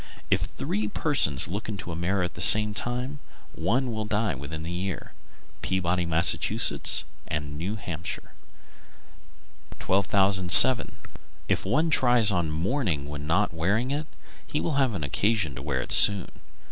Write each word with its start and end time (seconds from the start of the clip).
If 0.31 0.45
three 0.45 0.87
persons 0.87 1.47
look 1.47 1.69
into 1.69 1.91
a 1.91 1.95
mirror 1.95 2.23
at 2.23 2.33
the 2.33 2.41
same 2.41 2.73
time, 2.73 3.19
one 3.53 3.91
will 3.91 4.05
die 4.05 4.33
within 4.33 4.63
the 4.63 4.71
year. 4.71 5.11
Peabody, 5.61 6.07
Mass., 6.07 6.33
and 7.27 7.55
New 7.55 7.75
Hampshire. 7.75 8.31
1207. 9.85 10.95
If 11.47 11.67
one 11.67 11.91
try 11.91 12.19
on 12.31 12.49
mourning 12.49 13.09
when 13.09 13.27
not 13.27 13.53
wearing 13.53 13.91
it, 13.91 14.07
he 14.47 14.59
will 14.59 14.73
have 14.81 14.95
occasion 14.95 15.53
to 15.53 15.61
wear 15.61 15.81
it 15.81 15.91
soon. 15.91 16.31